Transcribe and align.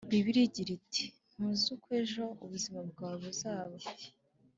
Bibiliya 0.09 0.45
igira 0.49 0.71
iti 0.79 1.05
ntuzi 1.33 1.67
uko 1.75 1.87
ejo 2.01 2.23
ubuzima 2.43 2.79
bwawe 2.89 3.17
buzaba 3.23 3.77